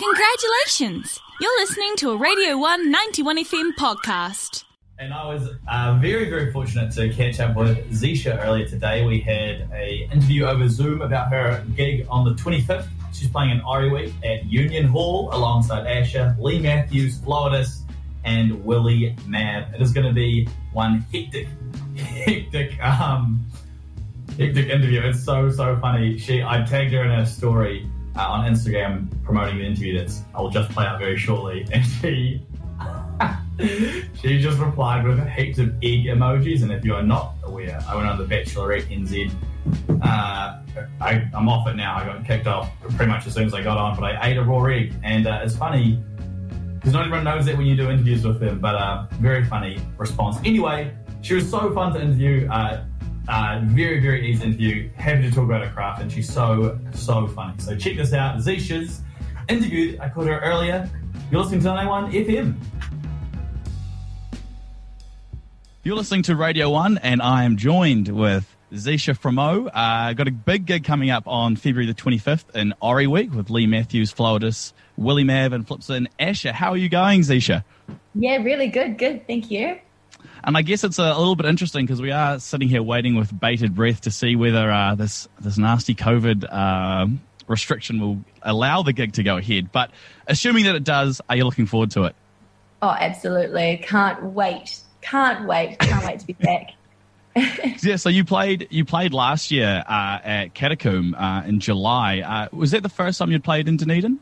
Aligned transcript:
Congratulations! 0.00 1.20
You're 1.42 1.60
listening 1.60 1.94
to 1.96 2.12
a 2.12 2.16
Radio 2.16 2.56
1 2.56 2.90
91 2.90 3.44
FM 3.44 3.72
podcast. 3.78 4.64
And 4.98 5.12
I 5.12 5.26
was 5.26 5.50
uh, 5.70 5.98
very, 6.00 6.30
very 6.30 6.50
fortunate 6.50 6.90
to 6.92 7.10
catch 7.10 7.38
up 7.38 7.54
with 7.54 7.76
Zisha 7.92 8.42
earlier 8.42 8.66
today. 8.66 9.04
We 9.04 9.20
had 9.20 9.68
a 9.74 10.08
interview 10.10 10.46
over 10.46 10.70
Zoom 10.70 11.02
about 11.02 11.30
her 11.30 11.62
gig 11.76 12.06
on 12.08 12.24
the 12.24 12.30
25th. 12.30 12.88
She's 13.12 13.28
playing 13.28 13.50
in 13.50 13.60
Ori 13.60 13.90
Week 13.90 14.14
at 14.24 14.46
Union 14.46 14.86
Hall 14.86 15.28
alongside 15.34 15.86
Asher, 15.86 16.34
Lee 16.40 16.60
Matthews, 16.60 17.18
Floridas, 17.18 17.82
and 18.24 18.64
Willie 18.64 19.14
Mab. 19.26 19.74
It 19.74 19.82
is 19.82 19.92
going 19.92 20.06
to 20.06 20.14
be 20.14 20.48
one 20.72 21.04
hectic, 21.12 21.46
hectic, 21.94 22.82
um, 22.82 23.44
hectic 24.38 24.70
interview. 24.70 25.02
It's 25.02 25.22
so, 25.22 25.50
so 25.50 25.78
funny. 25.78 26.16
She, 26.16 26.42
I 26.42 26.64
tagged 26.64 26.94
her 26.94 27.04
in 27.04 27.10
her 27.10 27.26
story 27.26 27.86
uh, 28.20 28.28
on 28.28 28.52
Instagram 28.52 29.08
promoting 29.24 29.58
the 29.58 29.64
interview 29.64 29.98
that's 29.98 30.22
I'll 30.34 30.50
just 30.50 30.70
play 30.70 30.84
out 30.84 30.98
very 30.98 31.16
shortly, 31.16 31.66
and 31.72 31.84
she 31.84 32.42
she 34.20 34.40
just 34.40 34.58
replied 34.58 35.06
with 35.06 35.26
heaps 35.28 35.58
of 35.58 35.68
egg 35.82 36.04
emojis. 36.04 36.62
And 36.62 36.70
if 36.72 36.84
you 36.84 36.94
are 36.94 37.02
not 37.02 37.34
aware, 37.44 37.80
I 37.88 37.96
went 37.96 38.08
on 38.08 38.18
the 38.18 38.24
Bachelorette 38.24 38.84
NZ. 38.84 39.32
Uh, 40.02 40.62
I, 41.00 41.28
am 41.34 41.48
off 41.48 41.68
it 41.68 41.76
now. 41.76 41.96
I 41.96 42.04
got 42.04 42.24
kicked 42.24 42.46
off 42.46 42.70
pretty 42.96 43.10
much 43.10 43.26
as 43.26 43.34
soon 43.34 43.44
as 43.44 43.54
I 43.54 43.62
got 43.62 43.76
on, 43.76 43.94
but 43.94 44.04
I 44.04 44.30
ate 44.30 44.36
a 44.36 44.42
raw 44.42 44.64
egg, 44.64 44.94
and 45.02 45.26
uh, 45.26 45.40
it's 45.42 45.56
funny 45.56 46.02
because 46.74 46.94
not 46.94 47.04
everyone 47.04 47.24
knows 47.24 47.44
that 47.44 47.56
when 47.56 47.66
you 47.66 47.76
do 47.76 47.90
interviews 47.90 48.24
with 48.24 48.40
them. 48.40 48.58
But 48.58 48.74
uh, 48.74 49.06
very 49.20 49.44
funny 49.44 49.78
response. 49.98 50.38
Anyway, 50.44 50.94
she 51.22 51.34
was 51.34 51.48
so 51.48 51.72
fun 51.72 51.92
to 51.94 52.00
interview. 52.00 52.48
Uh, 52.48 52.84
uh, 53.28 53.60
very, 53.64 54.00
very 54.00 54.30
easy 54.30 54.44
interview. 54.44 54.90
Happy 54.96 55.22
to 55.22 55.30
talk 55.30 55.44
about 55.44 55.64
her 55.64 55.72
craft, 55.72 56.02
and 56.02 56.10
she's 56.10 56.32
so, 56.32 56.78
so 56.92 57.26
funny. 57.28 57.54
So 57.58 57.76
check 57.76 57.96
this 57.96 58.12
out. 58.12 58.38
Zesha's 58.38 59.02
interview. 59.48 59.98
I 60.00 60.08
called 60.08 60.26
her 60.26 60.40
earlier. 60.40 60.88
You're 61.30 61.42
listening 61.42 61.60
to 61.60 61.66
91 61.66 62.12
FM. 62.12 62.56
You're 65.82 65.96
listening 65.96 66.22
to 66.24 66.36
Radio 66.36 66.70
1, 66.70 66.98
and 66.98 67.22
I 67.22 67.44
am 67.44 67.56
joined 67.56 68.08
with 68.08 68.54
Zesha 68.72 69.18
Fremeau. 69.18 69.70
Uh, 69.72 70.12
got 70.12 70.28
a 70.28 70.32
big 70.32 70.66
gig 70.66 70.84
coming 70.84 71.10
up 71.10 71.26
on 71.26 71.56
February 71.56 71.86
the 71.86 71.94
25th 71.94 72.54
in 72.54 72.74
Ori 72.80 73.06
Week 73.06 73.32
with 73.32 73.50
Lee 73.50 73.66
Matthews, 73.66 74.10
Floridas, 74.10 74.74
Willie 74.96 75.24
Mav, 75.24 75.52
and 75.52 75.66
Flipson 75.66 76.06
Asher. 76.18 76.52
How 76.52 76.70
are 76.70 76.76
you 76.76 76.88
going, 76.88 77.20
Zisha? 77.22 77.64
Yeah, 78.14 78.36
really 78.36 78.68
good. 78.68 78.98
Good. 78.98 79.26
Thank 79.26 79.50
you. 79.50 79.78
And 80.44 80.56
I 80.56 80.62
guess 80.62 80.84
it's 80.84 80.98
a, 80.98 81.02
a 81.04 81.18
little 81.18 81.36
bit 81.36 81.46
interesting 81.46 81.84
because 81.84 82.00
we 82.00 82.10
are 82.10 82.38
sitting 82.38 82.68
here 82.68 82.82
waiting 82.82 83.16
with 83.16 83.38
bated 83.38 83.74
breath 83.74 84.02
to 84.02 84.10
see 84.10 84.36
whether 84.36 84.70
uh, 84.70 84.94
this 84.94 85.28
this 85.40 85.58
nasty 85.58 85.94
COVID 85.94 86.46
uh, 86.50 87.06
restriction 87.46 88.00
will 88.00 88.18
allow 88.42 88.82
the 88.82 88.92
gig 88.92 89.14
to 89.14 89.22
go 89.22 89.36
ahead. 89.36 89.72
But 89.72 89.90
assuming 90.26 90.64
that 90.64 90.74
it 90.76 90.84
does, 90.84 91.20
are 91.28 91.36
you 91.36 91.44
looking 91.44 91.66
forward 91.66 91.90
to 91.92 92.04
it? 92.04 92.16
Oh, 92.82 92.96
absolutely! 92.98 93.82
Can't 93.82 94.22
wait! 94.22 94.80
Can't 95.02 95.46
wait! 95.46 95.78
Can't 95.78 96.06
wait 96.06 96.20
to 96.20 96.26
be 96.26 96.32
back. 96.32 96.70
yeah, 97.82 97.96
so 97.96 98.08
you 98.08 98.24
played 98.24 98.68
you 98.70 98.84
played 98.84 99.12
last 99.12 99.50
year 99.50 99.84
uh, 99.86 100.18
at 100.22 100.54
Catacomb 100.54 101.14
uh, 101.14 101.42
in 101.44 101.60
July. 101.60 102.20
Uh, 102.20 102.48
was 102.56 102.72
that 102.72 102.82
the 102.82 102.88
first 102.88 103.18
time 103.18 103.30
you'd 103.30 103.44
played 103.44 103.68
in 103.68 103.76
Dunedin? 103.76 104.18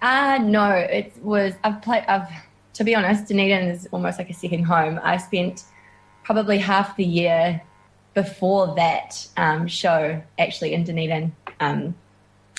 Uh 0.00 0.38
no, 0.40 0.70
it 0.70 1.12
was. 1.22 1.54
I've 1.64 1.82
played. 1.82 2.04
I've 2.06 2.28
to 2.78 2.84
be 2.84 2.94
honest, 2.94 3.26
Dunedin 3.26 3.68
is 3.70 3.88
almost 3.90 4.18
like 4.18 4.30
a 4.30 4.34
second 4.34 4.62
home. 4.62 5.00
I 5.02 5.16
spent 5.16 5.64
probably 6.22 6.58
half 6.58 6.96
the 6.96 7.04
year 7.04 7.60
before 8.14 8.76
that 8.76 9.26
um, 9.36 9.66
show 9.66 10.22
actually 10.38 10.74
in 10.74 10.84
Dunedin, 10.84 11.34
um, 11.58 11.96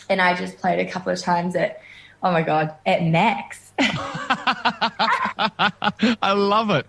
and 0.09 0.21
I 0.21 0.35
just 0.35 0.57
played 0.57 0.85
a 0.85 0.91
couple 0.91 1.13
of 1.13 1.19
times 1.19 1.55
at 1.55 1.81
oh 2.21 2.33
my 2.33 2.41
god 2.41 2.75
at 2.85 3.05
Max. 3.05 3.67
I 3.79 5.71
love 6.33 6.69
it. 6.69 6.85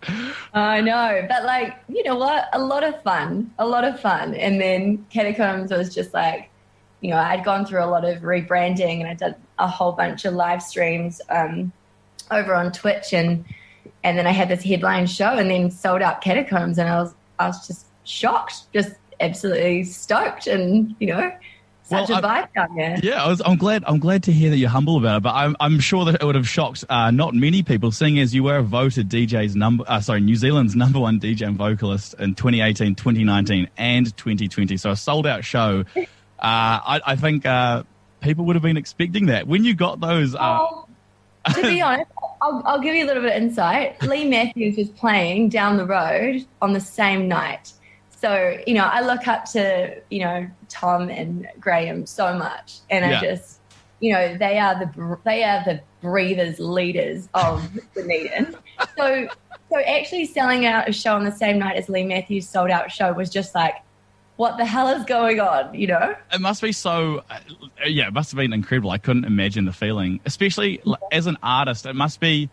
I 0.53 0.81
know, 0.81 1.25
but 1.29 1.45
like 1.45 1.77
you 1.89 2.03
know 2.03 2.17
what, 2.17 2.49
a 2.53 2.59
lot 2.59 2.83
of 2.83 3.01
fun, 3.05 3.55
a 3.61 3.67
lot 3.67 3.85
of 3.85 4.01
fun, 4.01 4.35
and 4.35 4.61
then 4.61 5.07
Catacombs 5.11 5.71
was 5.71 5.95
just 5.95 6.13
like. 6.13 6.49
You 7.03 7.09
know, 7.09 7.17
I'd 7.17 7.47
gone 7.47 7.65
through 7.65 7.83
a 7.83 7.89
lot 7.89 8.05
of 8.05 8.19
rebranding 8.19 9.01
and 9.01 9.09
I 9.09 9.15
did 9.15 9.35
a 9.59 9.67
whole 9.67 9.93
bunch 9.93 10.27
of 10.27 10.35
live 10.35 10.63
streams 10.63 11.23
um, 11.31 11.73
over 12.31 12.55
on 12.55 12.73
Twitch 12.73 13.13
and 13.13 13.45
and 14.03 14.17
then 14.17 14.27
I 14.27 14.31
had 14.31 14.49
this 14.49 14.63
headline 14.63 15.07
show 15.07 15.37
and 15.37 15.51
then 15.51 15.71
sold 15.71 16.03
out 16.03 16.21
catacombs 16.21 16.79
and 16.79 16.89
I 16.89 17.03
was 17.03 17.15
I 17.39 17.47
was 17.49 17.67
just 17.67 17.87
shocked, 18.05 18.73
just 18.73 18.93
absolutely 19.21 19.85
stoked 19.85 20.47
and 20.47 20.95
you 20.99 21.09
know 21.09 21.33
such 21.91 22.09
well, 22.09 22.19
a 22.21 22.23
vibe 22.23 22.55
down 22.55 22.77
there. 22.77 22.99
Yeah, 23.03 23.25
I 23.25 23.29
was, 23.29 23.43
I'm 23.45 23.57
glad. 23.57 23.83
I'm 23.85 23.99
glad 23.99 24.23
to 24.25 24.33
hear 24.33 24.51
that 24.51 24.57
you're 24.57 24.71
humble 24.71 24.97
about 24.97 25.19
it. 25.19 25.23
But 25.25 25.35
I'm, 25.35 25.57
I'm 25.59 25.81
sure 25.81 26.05
that 26.05 26.23
it 26.23 26.25
would 26.25 26.37
have 26.37 26.49
shocked 26.49 26.85
uh, 26.89 27.11
not 27.11 27.35
many 27.35 27.65
people, 27.65 27.91
seeing 27.91 28.21
as 28.21 28.33
you 28.33 28.45
were 28.45 28.63
voted 28.63 29.09
DJ's 29.09 29.57
number, 29.57 29.83
uh, 29.89 30.01
sorry, 30.01 30.21
New 30.21 30.37
Zealand's 30.37 30.77
number 30.77 31.01
one 31.01 31.19
DJ 31.19 31.49
and 31.49 31.57
vocalist 31.57 32.15
in 32.21 32.37
2018, 32.37 32.95
2019, 32.95 33.69
and 33.77 34.17
2020. 34.17 34.77
So 34.77 34.93
a 34.93 34.97
sold 34.97 35.27
out 35.27 35.45
show. 35.45 35.85
uh, 35.97 36.05
I, 36.39 37.01
I, 37.05 37.17
think 37.17 37.45
uh, 37.45 37.83
people 38.21 38.45
would 38.45 38.55
have 38.55 38.63
been 38.63 38.77
expecting 38.77 39.27
that 39.27 39.49
when 39.49 39.65
you 39.65 39.75
got 39.75 40.01
those. 40.01 40.37
Uh, 40.37 40.59
oh, 40.61 40.87
to 41.55 41.63
be 41.63 41.81
honest, 41.81 42.11
I'll, 42.43 42.63
I'll, 42.65 42.81
give 42.81 42.95
you 42.95 43.05
a 43.05 43.09
little 43.09 43.23
bit 43.23 43.37
of 43.37 43.43
insight. 43.43 44.03
Lee 44.03 44.29
Matthews 44.29 44.77
was 44.77 44.89
playing 44.91 45.51
down 45.51 45.77
the 45.77 45.85
road 45.85 46.47
on 46.63 46.73
the 46.73 46.81
same 46.81 47.29
night. 47.29 47.73
So, 48.11 48.59
you 48.67 48.75
know, 48.75 48.85
I 48.85 49.01
look 49.01 49.27
up 49.29 49.45
to, 49.53 50.01
you 50.11 50.21
know, 50.21 50.49
Tom 50.69 51.09
and 51.09 51.49
Graham 51.59 52.07
so 52.07 52.37
much. 52.37 52.79
And 52.91 53.11
yeah. 53.11 53.19
I 53.19 53.21
just, 53.23 53.61
you 54.01 54.13
know, 54.13 54.37
they 54.37 54.59
are 54.59 54.79
the 54.79 55.19
they 55.25 55.45
are 55.45 55.65
the 55.65 55.81
breathers 56.01 56.59
leaders 56.59 57.29
of 57.35 57.73
the 57.75 57.83
Dunedin. 57.95 58.57
so 58.97 59.29
so 59.71 59.79
actually 59.81 60.27
selling 60.27 60.67
out 60.67 60.89
a 60.89 60.93
show 60.93 61.15
on 61.15 61.25
the 61.25 61.33
same 61.33 61.59
night 61.59 61.77
as 61.77 61.89
Lee 61.89 62.05
Matthews 62.05 62.49
sold 62.49 62.71
out 62.71 62.91
show 62.91 63.13
was 63.13 63.31
just 63.31 63.55
like 63.55 63.77
what 64.41 64.57
the 64.57 64.65
hell 64.65 64.89
is 64.89 65.05
going 65.05 65.39
on, 65.39 65.75
you 65.75 65.87
know? 65.87 66.17
It 66.33 66.41
must 66.41 66.63
be 66.63 66.73
so, 66.73 67.23
uh, 67.29 67.41
yeah, 67.85 68.07
it 68.07 68.15
must 68.15 68.31
have 68.31 68.39
been 68.39 68.55
incredible. 68.55 68.91
I 68.91 68.97
couldn't 68.97 69.27
imagine 69.27 69.67
the 69.67 69.73
feeling, 69.75 70.19
especially 70.25 70.81
as 71.13 71.27
an 71.27 71.37
artist. 71.43 71.85
It 71.85 71.95
must 71.95 72.21
be, 72.21 72.49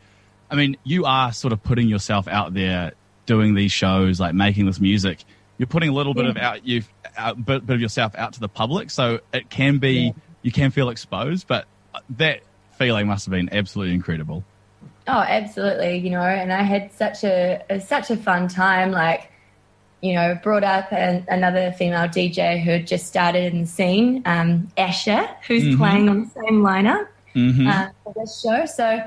I 0.52 0.56
mean, 0.56 0.75
you 0.84 1.06
are 1.06 1.31
sort 1.31 1.53
of 1.53 1.64
putting 1.64 1.88
yourself 1.88 2.28
out 2.28 2.53
there 2.53 2.92
doing 3.25 3.53
these 3.53 3.72
shows, 3.72 4.20
like 4.20 4.36
making 4.36 4.66
this 4.66 4.81
music. 4.81 5.24
You're 5.58 5.68
putting 5.68 5.88
a 5.88 5.94
little 5.94 6.14
yeah. 6.14 6.24
bit 6.24 6.30
of 6.31 6.38
out 6.38 6.68
you, 6.68 6.84
out, 7.16 7.46
bit, 7.46 7.66
bit 7.66 7.75
of 7.75 7.80
yourself 7.80 8.16
out 8.16 8.34
to 8.34 8.42
the 8.42 8.50
public, 8.50 8.92
so 8.92 9.22
it 9.31 9.50
can 9.50 9.78
be 9.78 9.94
yeah. 9.94 10.12
you 10.42 10.52
can 10.52 10.72
feel 10.72 10.90
exposed, 10.90 11.48
but 11.48 11.68
that 12.18 12.42
feeling 12.78 13.08
must 13.08 13.28
have 13.28 13.31
been 13.31 13.48
absolutely 13.54 13.96
incredible. 13.96 14.44
Oh, 15.08 15.22
absolutely, 15.22 16.00
you 16.00 16.09
know, 16.09 16.19
and 16.19 16.52
I 16.52 16.64
had 16.64 16.92
such 16.92 17.24
a, 17.24 17.64
a 17.69 17.80
such 17.80 18.12
a 18.12 18.18
fun 18.18 18.50
time, 18.50 18.92
like 18.92 19.31
you 20.02 20.13
know, 20.13 20.40
brought 20.44 20.63
up 20.63 20.91
an, 20.91 21.25
another 21.28 21.72
female 21.72 22.08
DJ 22.08 22.63
who 22.63 22.72
had 22.72 22.88
just 22.88 23.08
started 23.08 23.53
in 23.53 23.62
the 23.62 23.68
scene, 23.68 24.22
um, 24.25 24.68
Asher, 24.78 25.28
who's 25.47 25.63
mm-hmm. 25.63 25.78
playing 25.78 26.09
on 26.09 26.24
the 26.24 26.30
same 26.30 26.62
lineup 26.62 27.08
mm-hmm. 27.35 27.68
uh, 27.68 27.90
for 28.03 28.13
this 28.16 28.41
show. 28.41 28.66
So, 28.66 29.02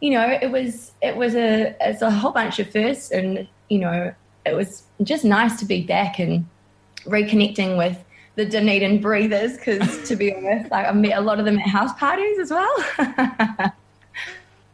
you 0.00 0.10
know, 0.10 0.38
it 0.40 0.50
was 0.50 0.92
it 1.02 1.16
was 1.16 1.34
a 1.34 1.74
it's 1.80 2.02
a 2.02 2.10
whole 2.10 2.32
bunch 2.32 2.58
of 2.58 2.70
firsts, 2.70 3.10
and 3.10 3.48
you 3.68 3.78
know, 3.78 4.14
it 4.44 4.54
was 4.54 4.84
just 5.02 5.24
nice 5.24 5.58
to 5.58 5.64
be 5.64 5.82
back 5.82 6.18
and 6.18 6.46
reconnecting 7.04 7.76
with 7.76 8.02
the 8.36 8.44
Dunedin 8.44 9.00
breathers 9.00 9.56
because, 9.56 10.08
to 10.08 10.14
be 10.14 10.34
honest, 10.36 10.70
like, 10.70 10.86
I 10.86 10.92
met 10.92 11.18
a 11.18 11.20
lot 11.20 11.38
of 11.38 11.44
them 11.44 11.58
at 11.58 11.66
house 11.66 11.92
parties 11.98 12.38
as 12.38 12.50
well. 12.50 13.72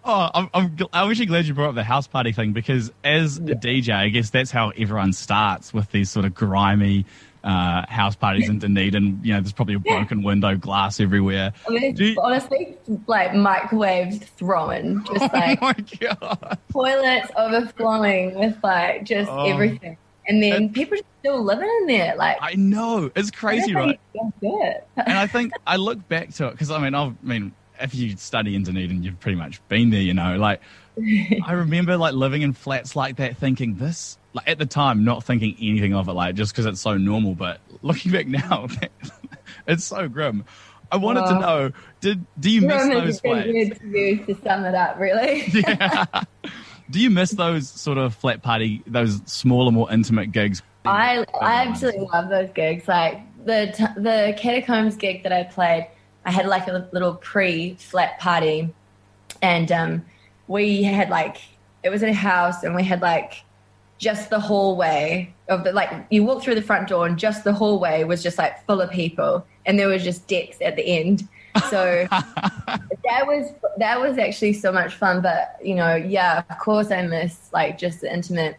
Oh, 0.05 0.31
I'm, 0.35 0.51
I'm, 0.53 0.77
I'm 0.93 1.11
actually 1.11 1.27
glad 1.27 1.47
you 1.47 1.55
brought 1.55 1.71
up 1.71 1.75
the 1.77 1.85
house 1.85 2.07
party 2.07 2.33
thing 2.33 2.53
because 2.53 2.93
as 3.05 3.37
a 3.37 3.41
DJ, 3.41 3.95
I 3.95 4.09
guess 4.09 4.31
that's 4.31 4.51
how 4.51 4.71
everyone 4.71 5.13
starts 5.13 5.73
with 5.73 5.91
these 5.93 6.11
sort 6.11 6.27
of 6.27 6.35
grimy 6.35 7.07
uh, 7.45 7.87
house 7.89 8.17
parties 8.17 8.49
in 8.49 8.59
Dunedin. 8.61 9.21
You 9.23 9.35
know, 9.35 9.41
there's 9.41 9.53
probably 9.53 9.75
a 9.75 9.79
broken 9.79 10.23
window, 10.23 10.57
glass 10.57 10.99
everywhere. 10.99 11.53
I 11.69 11.71
mean, 11.71 11.97
you... 11.97 12.17
honestly, 12.21 12.77
like 13.07 13.35
microwaves 13.35 14.19
throwing, 14.19 15.05
just 15.05 15.23
oh 15.35 15.39
like 15.39 15.59
oh 15.63 16.53
toilets 16.73 17.31
overflowing 17.37 18.35
with 18.35 18.57
like 18.63 19.05
just 19.05 19.31
oh. 19.31 19.45
everything. 19.45 19.97
And 20.27 20.43
then 20.43 20.65
it, 20.65 20.73
people 20.73 20.99
still 21.21 21.43
living 21.43 21.69
in 21.81 21.87
there. 21.87 22.17
Like 22.17 22.39
I 22.41 22.55
know 22.55 23.11
it's 23.15 23.31
crazy, 23.31 23.75
right? 23.75 23.99
and 24.15 25.19
I 25.19 25.27
think 25.29 25.53
I 25.67 25.77
look 25.77 26.09
back 26.09 26.33
to 26.35 26.49
it 26.49 26.53
because 26.53 26.71
I 26.71 26.79
mean, 26.79 26.95
I've, 26.95 27.13
I 27.23 27.27
mean, 27.27 27.53
if 27.83 27.95
you 27.95 28.17
study 28.17 28.55
in 28.55 28.63
Dunedin, 28.63 29.03
you've 29.03 29.21
pretty 29.21 29.37
much 29.37 29.67
been 29.69 29.91
there, 29.91 30.01
you 30.01 30.15
know. 30.15 30.37
Like, 30.37 30.61
I 31.45 31.53
remember 31.53 31.97
like 31.97 32.15
living 32.15 32.43
in 32.43 32.53
flats 32.53 32.97
like 32.97 33.17
that, 33.17 33.37
thinking 33.37 33.77
this, 33.77 34.19
like 34.33 34.49
at 34.49 34.59
the 34.59 34.67
time, 34.67 35.05
not 35.05 35.25
thinking 35.25 35.57
anything 35.61 35.95
of 35.95 36.09
it, 36.09 36.13
like 36.13 36.35
just 36.35 36.53
because 36.53 36.67
it's 36.67 36.81
so 36.81 36.97
normal. 36.97 37.35
But 37.35 37.61
looking 37.83 38.13
back 38.13 38.27
now, 38.27 38.69
it's 39.67 39.85
so 39.85 40.09
grim. 40.09 40.45
I 40.91 40.97
wanted 40.97 41.27
to 41.27 41.39
know, 41.39 41.73
did 42.01 42.25
do 42.39 42.51
you 42.51 42.61
miss 42.61 42.83
those 42.89 43.21
flats? 43.23 43.49
To, 43.49 44.17
to 44.27 44.35
sum 44.43 44.65
it 44.65 44.75
up, 44.75 44.99
really. 44.99 45.45
yeah. 45.49 46.05
Do 46.91 47.01
you 47.01 47.09
miss 47.09 47.31
those 47.31 47.69
sort 47.69 47.97
of 47.97 48.15
flat 48.15 48.43
party, 48.43 48.83
those 48.87 49.23
smaller, 49.25 49.73
more 49.73 49.91
intimate 49.91 50.33
gigs? 50.33 50.63
I 50.85 51.25
I 51.41 51.67
absolutely 51.67 52.07
love 52.13 52.29
those 52.29 52.51
gigs. 52.55 52.87
Like 52.87 53.21
the 53.45 53.73
the 53.97 54.35
catacombs 54.37 54.97
gig 54.97 55.23
that 55.23 55.33
I 55.33 55.45
played 55.45 55.89
I 56.25 56.31
had 56.31 56.47
like 56.47 56.69
a 56.69 56.89
little 56.93 57.15
pre 57.15 57.75
flat 57.75 58.19
party, 58.21 58.73
and 59.41 59.71
um, 59.73 60.05
we 60.47 60.83
had 60.83 61.09
like 61.11 61.39
it 61.83 61.91
was 61.91 62.03
in 62.03 62.09
a 62.09 62.15
house, 62.15 62.63
and 62.63 62.75
we 62.75 62.85
had 62.85 63.01
like 63.01 63.43
just 63.99 64.31
the 64.31 64.41
hallway 64.41 65.33
of 65.49 65.65
the 65.65 65.73
like 65.73 65.91
you 66.11 66.25
walk 66.25 66.43
through 66.43 66.55
the 66.55 66.63
front 66.63 66.89
door, 66.89 67.07
and 67.07 67.19
just 67.19 67.45
the 67.45 67.53
hallway 67.53 68.05
was 68.05 68.23
just 68.23 68.39
like 68.39 68.65
full 68.67 68.81
of 68.81 68.91
people, 68.91 69.47
and 69.67 69.79
there 69.79 69.89
was 69.89 70.03
just 70.05 70.27
decks 70.29 70.57
at 70.61 70.77
the 70.77 70.85
end. 70.85 71.29
So 71.71 72.07
that 72.11 73.27
was 73.27 73.53
that 73.79 74.01
was 74.01 74.19
actually 74.19 74.53
so 74.55 74.73
much 74.73 74.95
fun. 74.95 75.23
But 75.23 75.59
you 75.63 75.75
know, 75.75 75.95
yeah, 75.97 76.43
of 76.49 76.59
course 76.59 76.91
I 76.91 77.03
miss 77.07 77.51
like 77.53 77.79
just 77.79 78.01
the 78.01 78.13
intimate 78.13 78.57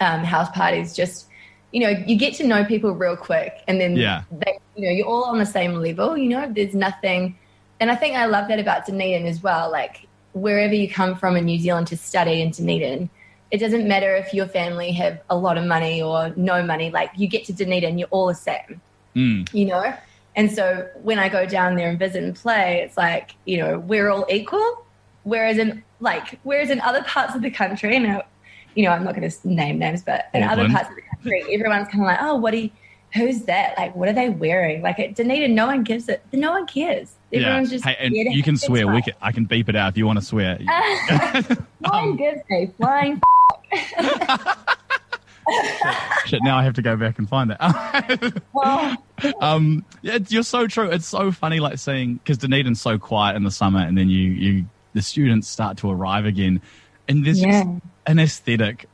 um, 0.00 0.24
house 0.24 0.50
parties. 0.50 0.94
Just 0.94 1.26
you 1.72 1.80
know, 1.80 1.90
you 2.06 2.16
get 2.16 2.34
to 2.34 2.46
know 2.46 2.64
people 2.64 2.92
real 2.92 3.16
quick, 3.16 3.62
and 3.68 3.80
then 3.80 3.96
Yeah. 3.96 4.22
they, 4.32 4.49
you 4.80 4.86
know, 4.86 4.92
you're 4.92 5.06
all 5.06 5.24
on 5.24 5.38
the 5.38 5.46
same 5.46 5.74
level. 5.74 6.16
You 6.16 6.28
know, 6.28 6.52
there's 6.52 6.74
nothing, 6.74 7.36
and 7.80 7.90
I 7.90 7.96
think 7.96 8.16
I 8.16 8.26
love 8.26 8.48
that 8.48 8.58
about 8.58 8.86
Dunedin 8.86 9.26
as 9.26 9.42
well. 9.42 9.70
Like 9.70 10.06
wherever 10.32 10.74
you 10.74 10.88
come 10.88 11.16
from 11.16 11.36
in 11.36 11.44
New 11.44 11.58
Zealand 11.58 11.86
to 11.88 11.96
study 11.96 12.40
in 12.40 12.50
Dunedin, 12.50 13.10
it 13.50 13.58
doesn't 13.58 13.86
matter 13.86 14.14
if 14.14 14.32
your 14.32 14.46
family 14.46 14.92
have 14.92 15.20
a 15.28 15.36
lot 15.36 15.58
of 15.58 15.64
money 15.64 16.00
or 16.00 16.32
no 16.36 16.62
money. 16.62 16.90
Like 16.90 17.10
you 17.16 17.26
get 17.28 17.44
to 17.46 17.52
Dunedin, 17.52 17.98
you're 17.98 18.08
all 18.10 18.26
the 18.26 18.34
same 18.34 18.80
Mm. 19.16 19.52
you 19.52 19.66
know? 19.66 19.94
And 20.36 20.50
so 20.50 20.88
when 21.02 21.18
I 21.18 21.28
go 21.28 21.44
down 21.44 21.74
there 21.74 21.88
and 21.88 21.98
visit 21.98 22.22
and 22.22 22.34
play, 22.34 22.82
it's 22.84 22.96
like, 22.96 23.34
you 23.44 23.58
know, 23.58 23.78
we're 23.80 24.08
all 24.08 24.26
equal. 24.30 24.86
Whereas 25.24 25.58
in 25.58 25.82
like, 25.98 26.38
whereas 26.44 26.70
in 26.70 26.80
other 26.80 27.02
parts 27.02 27.34
of 27.34 27.42
the 27.42 27.50
country, 27.50 27.96
and 27.96 28.06
I, 28.06 28.22
you 28.74 28.84
know, 28.84 28.90
I'm 28.90 29.04
not 29.04 29.14
going 29.14 29.28
to 29.28 29.48
name 29.48 29.78
names, 29.78 30.02
but 30.02 30.28
in 30.32 30.42
other 30.44 30.68
parts 30.68 30.88
of 30.88 30.94
the 30.94 31.02
country, 31.02 31.44
everyone's 31.52 31.88
kind 31.88 32.02
of 32.02 32.06
like, 32.06 32.18
oh, 32.22 32.36
what 32.36 32.52
do 32.52 32.58
you, 32.58 32.70
who's 33.14 33.42
that? 33.42 33.76
Like, 33.76 33.94
what 33.96 34.08
are 34.08 34.12
they 34.12 34.28
wearing? 34.30 34.82
Like 34.82 34.98
at 34.98 35.14
Dunedin, 35.14 35.54
no 35.54 35.66
one 35.66 35.82
gives 35.84 36.08
it, 36.08 36.22
no 36.32 36.52
one 36.52 36.66
cares. 36.66 37.12
Everyone's 37.32 37.70
just, 37.70 37.84
hey, 37.84 37.96
and 38.00 38.14
you 38.14 38.42
can 38.42 38.56
swear. 38.56 38.88
We 38.88 39.02
can, 39.02 39.14
I 39.22 39.30
can 39.32 39.44
beep 39.44 39.68
it 39.68 39.76
out 39.76 39.90
if 39.92 39.96
you 39.98 40.04
want 40.06 40.18
to 40.18 40.24
swear. 40.24 40.58
no 41.80 41.90
one 41.90 42.16
gives 42.16 42.40
a 42.50 42.66
flying. 42.76 43.20
Shit, 46.26 46.40
now 46.42 46.56
I 46.58 46.64
have 46.64 46.74
to 46.74 46.82
go 46.82 46.96
back 46.96 47.18
and 47.18 47.28
find 47.28 47.50
that. 47.50 47.60
Um, 49.40 49.84
yeah, 50.02 50.18
you're 50.28 50.42
so 50.42 50.66
true. 50.66 50.90
It's 50.90 51.06
so 51.06 51.32
funny, 51.32 51.60
like 51.60 51.78
seeing 51.78 52.14
because 52.16 52.38
Dunedin's 52.38 52.80
so 52.80 52.98
quiet 52.98 53.36
in 53.36 53.44
the 53.44 53.50
summer, 53.50 53.80
and 53.80 53.96
then 53.98 54.08
you 54.08 54.30
you 54.30 54.64
the 54.92 55.02
students 55.02 55.48
start 55.48 55.78
to 55.78 55.90
arrive 55.90 56.24
again, 56.24 56.60
and 57.08 57.24
there's 57.24 57.40
just 57.40 57.48
Yeah. 57.48 57.78
an 58.06 58.18
aesthetic 58.18 58.86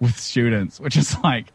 with 0.00 0.18
students, 0.18 0.78
which 0.80 0.96
is 0.96 1.16
like 1.20 1.52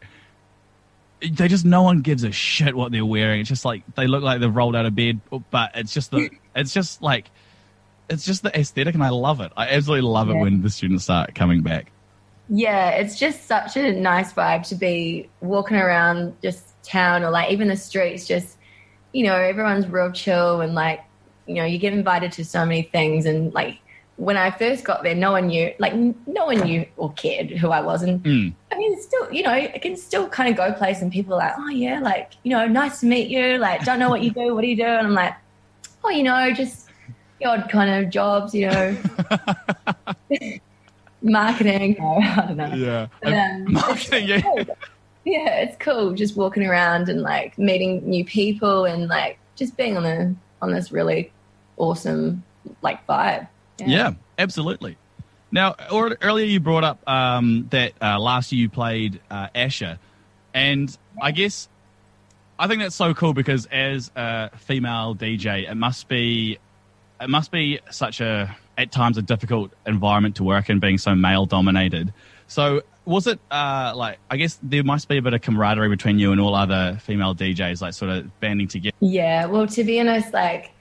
they 1.31 1.47
just 1.47 1.65
no 1.65 1.83
one 1.83 2.01
gives 2.01 2.23
a 2.23 2.31
shit 2.31 2.75
what 2.75 2.91
they're 2.91 3.05
wearing. 3.05 3.41
It's 3.41 3.49
just 3.49 3.65
like 3.65 3.83
they 3.95 4.07
look 4.07 4.23
like 4.23 4.39
they've 4.39 4.55
rolled 4.55 4.75
out 4.75 4.85
of 4.85 4.95
bed, 4.95 5.21
but 5.51 5.71
it's 5.75 5.93
just 5.93 6.11
the 6.11 6.29
it's 6.55 6.73
just 6.73 7.01
like 7.01 7.29
it's 8.09 8.25
just 8.25 8.43
the 8.43 8.57
aesthetic, 8.57 8.93
and 8.93 9.03
I 9.03 9.09
love 9.09 9.41
it. 9.41 9.51
I 9.55 9.69
absolutely 9.69 10.09
love 10.09 10.29
it 10.29 10.35
when 10.35 10.61
the 10.61 10.69
students 10.69 11.05
start 11.05 11.33
coming 11.35 11.61
back. 11.61 11.91
Yeah, 12.49 12.89
it's 12.89 13.17
just 13.17 13.47
such 13.47 13.77
a 13.77 13.93
nice 13.93 14.33
vibe 14.33 14.67
to 14.67 14.75
be 14.75 15.29
walking 15.39 15.77
around 15.77 16.35
just 16.41 16.81
town 16.83 17.23
or 17.23 17.29
like 17.29 17.51
even 17.51 17.69
the 17.69 17.77
streets, 17.77 18.27
just, 18.27 18.57
you 19.13 19.23
know, 19.23 19.35
everyone's 19.35 19.87
real 19.87 20.11
chill 20.11 20.59
and 20.59 20.75
like, 20.75 20.99
you 21.47 21.55
know, 21.55 21.63
you 21.63 21.77
get 21.77 21.93
invited 21.93 22.33
to 22.33 22.45
so 22.45 22.65
many 22.65 22.83
things. 22.83 23.25
And 23.25 23.53
like 23.53 23.79
when 24.17 24.37
I 24.37 24.51
first 24.51 24.83
got 24.83 25.01
there, 25.03 25.15
no 25.15 25.31
one 25.31 25.47
knew, 25.47 25.73
like, 25.79 25.93
no 25.95 26.45
one 26.45 26.59
knew 26.61 26.85
or 26.97 27.11
cared 27.13 27.49
who 27.49 27.69
I 27.71 27.81
was. 27.81 28.03
And 28.03 28.23
Mm. 28.23 28.53
I 28.71 28.77
mean, 28.77 29.01
still, 29.01 29.31
you 29.33 29.41
know, 29.43 29.49
I 29.51 29.67
can 29.81 29.97
still 29.97 30.27
kind 30.29 30.49
of 30.49 30.55
go 30.55 30.71
place 30.73 31.01
and 31.01 31.11
people 31.11 31.33
are 31.33 31.37
like, 31.37 31.53
oh, 31.57 31.69
yeah, 31.69 31.99
like, 31.99 32.33
you 32.43 32.51
know, 32.51 32.67
nice 32.67 32.99
to 32.99 33.05
meet 33.07 33.29
you. 33.29 33.57
Like, 33.57 33.83
don't 33.85 33.97
know 33.99 34.09
what 34.09 34.21
you 34.21 34.31
do. 34.31 34.53
What 34.53 34.61
do 34.61 34.67
you 34.67 34.75
do? 34.75 34.83
And 34.85 35.07
I'm 35.07 35.13
like, 35.13 35.33
oh, 36.03 36.09
you 36.09 36.23
know, 36.23 36.51
just 36.53 36.87
the 37.39 37.45
odd 37.45 37.69
kind 37.69 37.89
of 38.05 38.11
jobs, 38.11 38.53
you 38.53 38.69
know, 38.69 38.95
marketing. 41.21 41.95
No, 41.99 42.15
I 42.21 42.35
don't 42.47 42.57
know. 42.57 42.73
Yeah, 42.75 43.07
But, 43.21 43.33
um, 43.33 43.63
marketing. 43.73 44.27
Yeah. 44.27 44.41
cool. 44.41 44.57
yeah, 45.25 45.59
it's 45.61 45.77
cool 45.77 46.13
just 46.13 46.35
walking 46.35 46.65
around 46.65 47.09
and 47.09 47.21
like 47.21 47.57
meeting 47.57 48.07
new 48.07 48.25
people 48.25 48.85
and 48.85 49.07
like 49.07 49.37
just 49.55 49.75
being 49.77 49.97
on 49.97 50.05
a 50.05 50.35
on 50.61 50.71
this 50.71 50.91
really 50.91 51.31
awesome 51.77 52.43
like 52.81 53.05
vibe. 53.07 53.47
Yeah, 53.87 54.13
absolutely. 54.37 54.97
Now, 55.51 55.75
or, 55.91 56.17
earlier 56.21 56.45
you 56.45 56.59
brought 56.59 56.83
up 56.83 57.07
um, 57.07 57.67
that 57.69 57.93
uh, 58.01 58.19
last 58.19 58.51
year 58.51 58.63
you 58.63 58.69
played 58.69 59.21
uh, 59.29 59.49
Asher, 59.53 59.99
and 60.53 60.95
I 61.21 61.31
guess 61.31 61.69
I 62.57 62.67
think 62.67 62.81
that's 62.81 62.95
so 62.95 63.13
cool 63.13 63.33
because 63.33 63.65
as 63.67 64.11
a 64.15 64.49
female 64.57 65.15
DJ, 65.15 65.69
it 65.69 65.75
must 65.75 66.07
be 66.07 66.57
it 67.21 67.29
must 67.29 67.51
be 67.51 67.79
such 67.91 68.19
a 68.19 68.55
at 68.77 68.91
times 68.91 69.17
a 69.17 69.21
difficult 69.21 69.71
environment 69.85 70.35
to 70.37 70.43
work 70.43 70.69
in, 70.69 70.79
being 70.79 70.97
so 70.97 71.13
male 71.13 71.45
dominated. 71.45 72.13
So, 72.47 72.81
was 73.05 73.27
it 73.27 73.39
uh, 73.51 73.93
like 73.95 74.17
I 74.29 74.37
guess 74.37 74.59
there 74.63 74.83
must 74.83 75.07
be 75.07 75.17
a 75.17 75.21
bit 75.21 75.33
of 75.33 75.41
camaraderie 75.41 75.89
between 75.89 76.19
you 76.19 76.31
and 76.31 76.41
all 76.41 76.55
other 76.55 76.97
female 77.01 77.35
DJs, 77.35 77.81
like 77.81 77.93
sort 77.93 78.11
of 78.11 78.39
banding 78.39 78.67
together. 78.67 78.95
Yeah, 78.99 79.45
well, 79.45 79.67
to 79.67 79.83
be 79.83 79.99
honest, 79.99 80.33
like 80.33 80.71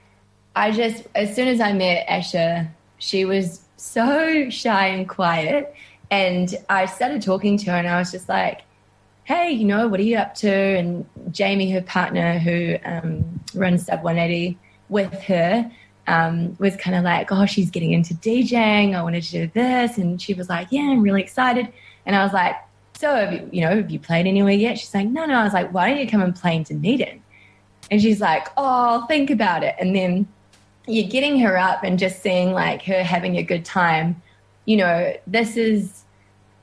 I 0.55 0.71
just 0.71 1.07
as 1.15 1.35
soon 1.35 1.47
as 1.47 1.59
I 1.59 1.73
met 1.73 2.07
Asha, 2.07 2.69
she 3.03 3.25
was 3.25 3.65
so 3.75 4.49
shy 4.49 4.87
and 4.87 5.09
quiet, 5.09 5.75
and 6.09 6.55
I 6.69 6.85
started 6.85 7.21
talking 7.21 7.57
to 7.57 7.71
her, 7.71 7.77
and 7.77 7.85
I 7.85 7.99
was 7.99 8.11
just 8.11 8.29
like, 8.29 8.61
"Hey, 9.25 9.51
you 9.51 9.65
know, 9.65 9.89
what 9.89 9.99
are 9.99 10.03
you 10.03 10.17
up 10.17 10.35
to?" 10.35 10.49
And 10.49 11.05
Jamie, 11.29 11.69
her 11.71 11.81
partner, 11.81 12.39
who 12.39 12.77
um, 12.85 13.41
runs 13.53 13.87
Sub 13.87 14.03
180 14.03 14.57
with 14.87 15.11
her, 15.23 15.69
um, 16.07 16.55
was 16.59 16.77
kind 16.77 16.95
of 16.95 17.03
like, 17.03 17.29
"Oh, 17.29 17.45
she's 17.45 17.69
getting 17.69 17.91
into 17.91 18.13
DJing. 18.13 18.95
I 18.95 19.03
wanted 19.03 19.23
to 19.23 19.31
do 19.31 19.51
this," 19.53 19.97
and 19.97 20.21
she 20.21 20.33
was 20.33 20.47
like, 20.47 20.69
"Yeah, 20.71 20.83
I'm 20.83 21.01
really 21.01 21.21
excited." 21.21 21.67
And 22.05 22.15
I 22.15 22.23
was 22.23 22.31
like, 22.31 22.55
"So, 22.93 23.13
have 23.13 23.33
you, 23.33 23.49
you 23.51 23.61
know, 23.61 23.75
have 23.75 23.91
you 23.91 23.99
played 23.99 24.27
anywhere 24.27 24.53
yet?" 24.53 24.79
She's 24.79 24.93
like, 24.93 25.09
"No, 25.09 25.25
no." 25.25 25.35
I 25.35 25.43
was 25.43 25.53
like, 25.53 25.73
"Why 25.73 25.89
don't 25.89 25.99
you 25.99 26.07
come 26.07 26.21
and 26.21 26.33
play 26.33 26.55
in 26.55 26.63
Dunedin?" 26.63 27.21
And 27.91 28.01
she's 28.01 28.21
like, 28.21 28.47
"Oh, 28.55 28.63
I'll 28.63 29.07
think 29.07 29.29
about 29.29 29.61
it." 29.61 29.75
And 29.77 29.93
then 29.93 30.25
you're 30.87 31.09
getting 31.09 31.39
her 31.39 31.57
up 31.57 31.83
and 31.83 31.97
just 31.97 32.21
seeing 32.21 32.51
like 32.51 32.83
her 32.83 33.03
having 33.03 33.37
a 33.37 33.43
good 33.43 33.65
time. 33.65 34.21
You 34.65 34.77
know, 34.77 35.13
this 35.27 35.57
is 35.57 36.03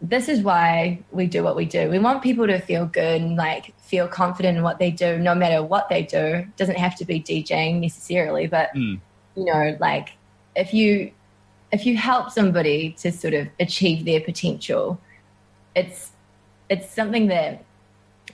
this 0.03 0.29
is 0.29 0.41
why 0.43 0.99
we 1.11 1.27
do 1.27 1.43
what 1.43 1.57
we 1.57 1.67
do. 1.67 1.91
We 1.91 1.99
want 1.99 2.23
people 2.23 2.47
to 2.47 2.59
feel 2.59 2.87
good 2.87 3.21
and 3.21 3.37
like 3.37 3.75
feel 3.81 4.09
confident 4.09 4.57
in 4.57 4.65
what 4.65 4.79
they 4.79 4.91
do, 4.91 5.19
no 5.19 5.35
matter 5.35 5.63
what 5.63 5.91
they 5.91 6.03
do. 6.03 6.19
It 6.19 6.57
doesn't 6.57 6.79
have 6.79 6.97
to 6.97 7.05
be 7.05 7.21
DJing 7.21 7.81
necessarily, 7.81 8.47
but 8.47 8.71
Mm. 8.75 9.01
you 9.37 9.45
know, 9.45 9.77
like 9.81 10.11
if 10.57 10.73
you 10.75 11.13
if 11.73 11.87
you 11.87 11.97
help 11.97 12.31
somebody 12.31 12.93
to 12.99 13.13
sort 13.13 13.35
of 13.35 13.49
achieve 13.61 14.05
their 14.05 14.21
potential, 14.21 14.99
it's 15.75 16.11
it's 16.69 16.91
something 16.91 17.27
that 17.29 17.65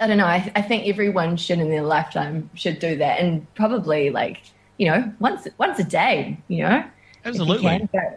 I 0.01 0.07
don't 0.07 0.19
know. 0.19 0.27
I, 0.27 0.53
I 0.55 0.63
think 0.63 0.87
everyone 0.87 1.37
should 1.37 1.59
in 1.59 1.71
their 1.71 1.83
lifetime 1.83 2.51
should 2.55 2.79
do 2.79 2.97
that, 2.99 3.21
and 3.21 3.47
probably 3.55 4.11
like 4.11 4.39
you 4.79 4.89
know 4.89 5.13
once 5.21 5.49
once 5.59 5.79
a 5.79 5.85
day. 5.85 6.39
You 6.49 6.63
know, 6.65 6.77
if 6.79 7.35
you 7.35 7.41
Absolutely. 7.41 7.89
can. 7.93 8.17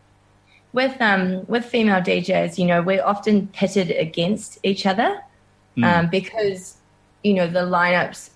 With 0.72 1.02
um 1.02 1.46
with 1.48 1.66
female 1.66 2.00
DJs, 2.02 2.58
you 2.60 2.66
know, 2.66 2.82
we're 2.82 3.04
often 3.04 3.48
pitted 3.48 3.92
against 3.92 4.60
each 4.64 4.86
other 4.86 5.22
Mm. 5.78 5.84
um, 5.86 6.10
because 6.10 6.78
you 7.24 7.34
know 7.34 7.48
the 7.48 7.60
lineups 7.60 8.32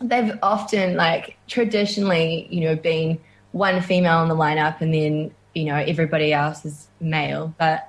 they've 0.00 0.38
often 0.42 0.96
like 0.96 1.36
traditionally 1.46 2.46
you 2.50 2.60
know 2.60 2.76
been 2.76 3.18
one 3.52 3.80
female 3.80 4.22
in 4.22 4.28
the 4.28 4.34
lineup 4.34 4.80
and 4.80 4.92
then 4.92 5.30
you 5.54 5.64
know 5.64 5.76
everybody 5.76 6.32
else 6.32 6.64
is 6.64 6.88
male 7.00 7.54
but 7.58 7.88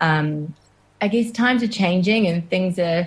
um 0.00 0.54
i 1.00 1.08
guess 1.08 1.30
times 1.32 1.62
are 1.62 1.68
changing 1.68 2.26
and 2.26 2.48
things 2.50 2.78
are 2.78 3.06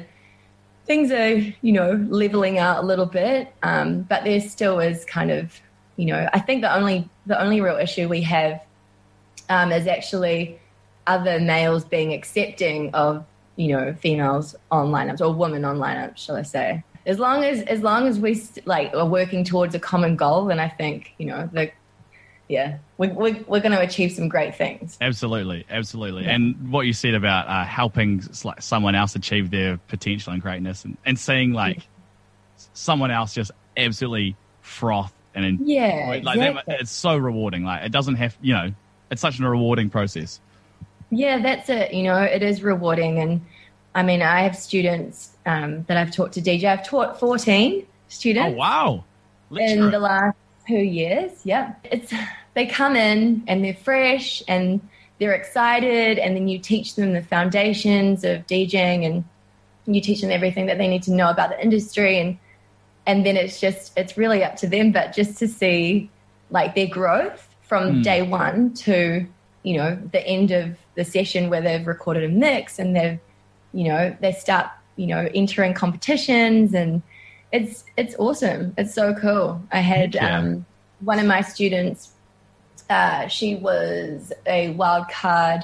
things 0.86 1.12
are 1.12 1.36
you 1.62 1.72
know 1.72 2.06
leveling 2.10 2.58
out 2.58 2.84
a 2.84 2.86
little 2.86 3.06
bit 3.06 3.54
um 3.64 4.02
but 4.04 4.24
there 4.24 4.42
still 4.42 4.80
is 4.80 5.06
kind 5.06 5.32
of 5.32 5.62
you 5.96 6.06
know 6.06 6.28
i 6.34 6.40
think 6.40 6.62
the 6.62 6.76
only 6.76 7.08
the 7.26 7.40
only 7.42 7.62
real 7.62 7.78
issue 7.78 8.08
we 8.08 8.22
have 8.22 8.62
um 9.50 9.72
is 9.72 9.88
actually 9.88 10.60
other 11.08 11.40
males 11.40 11.84
being 11.84 12.14
accepting 12.14 12.94
of 12.94 13.26
you 13.56 13.68
know 13.70 13.94
females 13.94 14.56
on 14.72 14.88
lineups 14.92 15.22
or 15.22 15.34
women 15.34 15.66
on 15.66 15.78
lineups 15.78 16.18
shall 16.18 16.36
i 16.36 16.42
say. 16.42 16.84
As 17.06 17.20
long 17.20 17.44
as 17.44 17.62
as 17.64 17.82
long 17.82 18.08
as 18.08 18.18
we 18.18 18.34
st- 18.34 18.66
like 18.66 18.94
are 18.94 19.06
working 19.06 19.44
towards 19.44 19.76
a 19.76 19.80
common 19.80 20.16
goal 20.16 20.46
then 20.46 20.60
i 20.60 20.70
think 20.70 21.14
you 21.18 21.26
know 21.26 21.50
the 21.52 21.70
yeah 22.48 22.78
we, 22.98 23.08
we, 23.10 23.34
we're 23.48 23.60
going 23.60 23.74
to 23.74 23.82
achieve 23.82 24.12
some 24.14 24.30
great 24.30 24.56
things. 24.56 24.98
Absolutely, 25.02 25.66
absolutely. 25.70 26.26
And 26.26 26.72
what 26.72 26.86
you 26.86 26.94
said 26.94 27.16
about 27.16 27.48
uh, 27.48 27.66
helping 27.66 28.24
like 28.44 28.62
someone 28.62 28.96
else 28.96 29.16
achieve 29.16 29.50
their 29.50 29.78
potential 29.88 30.32
and 30.32 30.42
greatness, 30.42 30.86
and, 30.86 30.98
and 31.06 31.20
seeing 31.20 31.52
like 31.52 31.80
s- 32.58 32.70
someone 32.74 33.12
else 33.12 33.34
just 33.34 33.52
absolutely 33.76 34.38
froth 34.62 35.14
and 35.36 35.60
yeah 35.68 36.20
like 36.24 36.38
that, 36.40 36.50
exactly. 36.50 36.76
it's 36.80 36.92
so 36.92 37.18
rewarding. 37.18 37.64
Like 37.64 37.84
it 37.84 37.92
doesn't 37.92 38.16
have, 38.16 38.38
you 38.42 38.54
know, 38.54 38.72
it's 39.12 39.22
such 39.22 39.40
a 39.40 39.50
rewarding 39.50 39.90
process. 39.90 40.40
Yeah, 41.10 41.42
that's 41.42 41.70
it. 41.70 41.94
You 41.94 42.04
know, 42.04 42.22
it 42.22 42.42
is 42.42 42.64
rewarding. 42.64 43.20
And 43.20 43.42
I 43.94 44.04
mean, 44.04 44.22
I 44.22 44.42
have 44.42 44.56
students 44.56 45.32
um, 45.46 45.84
that 45.84 45.98
I've 45.98 46.12
taught 46.12 46.34
to 46.34 46.42
DJ. 46.42 46.66
I've 46.66 46.86
taught 46.86 47.20
14 47.20 47.86
students. 48.08 48.54
Oh 48.54 48.58
wow! 48.58 49.04
in 49.52 49.92
the 49.92 50.00
last 50.00 50.36
two 50.68 50.76
years. 50.76 51.32
Yeah, 51.44 51.74
it's 51.84 52.14
they 52.54 52.66
come 52.66 52.96
in 52.96 53.44
and 53.48 53.64
they're 53.64 53.74
fresh 53.74 54.42
and 54.48 54.82
they're 55.20 55.34
excited, 55.34 56.18
and 56.18 56.36
then 56.36 56.48
you 56.48 56.60
teach 56.60 56.96
them 56.96 57.14
the 57.14 57.22
foundations 57.22 58.24
of 58.24 58.46
DJing 58.48 59.06
and 59.06 59.24
you 59.86 60.02
teach 60.02 60.22
them 60.22 60.32
everything 60.32 60.66
that 60.68 60.78
they 60.78 60.88
need 60.88 61.04
to 61.04 61.12
know 61.12 61.30
about 61.30 61.50
the 61.50 61.62
industry 61.62 62.20
and 62.20 62.38
and 63.06 63.26
then 63.26 63.36
it's 63.38 63.60
just 63.60 63.98
it's 63.98 64.18
really 64.18 64.44
up 64.44 64.56
to 64.56 64.68
them 64.68 64.92
but 64.92 65.14
just 65.14 65.38
to 65.38 65.48
see 65.48 66.10
like 66.50 66.76
their 66.76 66.88
growth 66.88 67.56
from 67.62 67.96
mm. 67.96 68.04
day 68.04 68.22
one 68.22 68.74
to 68.74 69.26
you 69.64 69.78
know 69.78 69.98
the 70.12 70.26
end 70.26 70.52
of 70.52 70.78
the 70.96 71.04
session 71.04 71.50
where 71.50 71.62
they've 71.62 71.88
recorded 71.88 72.24
a 72.24 72.30
mix 72.30 72.80
and 72.80 72.96
they've 72.96 73.20
you 73.74 73.86
know 73.86 74.16
they 74.22 74.32
start 74.32 74.68
you 74.96 75.08
know 75.08 75.28
entering 75.34 75.74
competitions 75.74 76.74
and 76.74 77.02
it's 77.52 77.84
it's 77.98 78.16
awesome 78.20 78.74
it's 78.78 78.94
so 78.94 79.14
cool 79.14 79.62
i 79.72 79.80
had 79.80 80.16
yeah. 80.16 80.38
um, 80.38 80.66
one 81.02 81.20
of 81.20 81.26
my 81.26 81.42
students 81.42 82.10
uh, 82.90 83.28
she 83.28 83.56
was 83.56 84.34
a 84.46 84.72
wild 84.72 85.08
card 85.10 85.64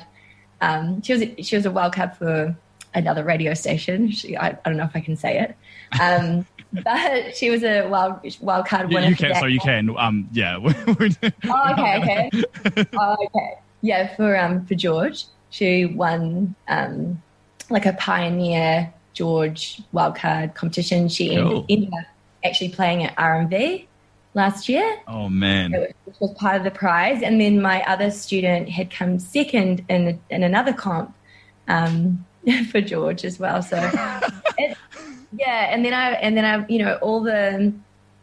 um, 0.61 1.01
she 1.01 1.13
was 1.13 1.45
she 1.45 1.55
was 1.55 1.65
a 1.65 1.71
wild 1.71 1.93
card 1.93 2.15
for 2.15 2.55
another 2.93 3.23
radio 3.23 3.53
station. 3.53 4.11
She, 4.11 4.35
I, 4.35 4.49
I, 4.49 4.57
don't 4.65 4.77
know 4.77 4.83
if 4.83 4.95
I 4.95 4.99
can 4.99 5.15
say 5.15 5.39
it. 5.39 5.55
Um, 5.99 6.45
but 6.83 7.35
she 7.35 7.49
was 7.49 7.63
a 7.63 7.87
wild 7.87 8.19
wild 8.41 8.67
card 8.67 8.89
winner. 8.89 9.07
You 9.07 9.15
can, 9.15 9.35
so 9.35 9.45
you 9.45 9.59
can. 9.59 9.95
Um, 9.97 10.29
yeah. 10.31 10.57
oh, 10.63 10.71
okay, 11.71 11.99
okay. 11.99 12.29
oh, 12.93 13.15
okay. 13.25 13.57
Yeah, 13.81 14.15
for 14.15 14.37
um 14.37 14.65
for 14.65 14.75
George, 14.75 15.25
she 15.49 15.85
won 15.85 16.55
um 16.67 17.21
like 17.69 17.85
a 17.85 17.93
pioneer 17.93 18.93
George 19.13 19.81
wildcard 19.93 20.53
competition. 20.53 21.09
She 21.09 21.35
cool. 21.35 21.65
ended, 21.69 21.89
up 21.93 22.05
actually 22.43 22.69
playing 22.69 23.03
at 23.03 23.13
R&V 23.17 23.87
last 24.33 24.69
year. 24.69 24.99
Oh 25.07 25.27
man, 25.27 25.71
which 25.71 26.15
was 26.19 26.31
part 26.33 26.55
of 26.55 26.63
the 26.63 26.71
prize. 26.71 27.23
And 27.23 27.41
then 27.41 27.61
my 27.61 27.81
other 27.83 28.11
student 28.11 28.69
had 28.69 28.91
come 28.91 29.17
second 29.17 29.83
in 29.89 30.19
in 30.29 30.43
another 30.43 30.73
comp. 30.73 31.15
Um, 31.67 32.25
for 32.71 32.81
George 32.81 33.25
as 33.25 33.39
well. 33.39 33.61
So, 33.61 33.77
yeah, 35.33 35.73
and 35.73 35.83
then 35.85 35.93
I 35.93 36.11
and 36.13 36.35
then 36.35 36.45
I, 36.45 36.65
you 36.67 36.79
know, 36.79 36.95
all 36.95 37.21
the 37.21 37.73